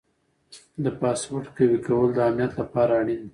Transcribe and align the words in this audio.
د 0.83 0.85
پاسورډ 0.99 1.45
قوي 1.57 1.79
کول 1.85 2.07
د 2.13 2.19
امنیت 2.29 2.51
لپاره 2.61 2.91
اړین 3.01 3.19
دي. 3.23 3.29